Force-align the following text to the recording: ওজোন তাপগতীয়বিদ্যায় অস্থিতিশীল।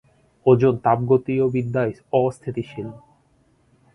ওজোন 0.45 0.73
তাপগতীয়বিদ্যায় 0.77 1.93
অস্থিতিশীল। 2.19 2.87